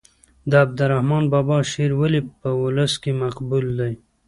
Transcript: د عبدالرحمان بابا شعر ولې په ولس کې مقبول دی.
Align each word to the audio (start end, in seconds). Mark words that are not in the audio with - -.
د 0.49 0.51
عبدالرحمان 0.63 1.23
بابا 1.33 1.57
شعر 1.71 1.91
ولې 1.99 2.21
په 2.41 2.49
ولس 2.61 2.93
کې 3.03 3.11
مقبول 3.23 3.65
دی. 3.79 3.93